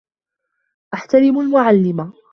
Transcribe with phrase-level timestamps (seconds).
[0.93, 2.11] أَحْتَرِمُ الْمُعَلِّمَ.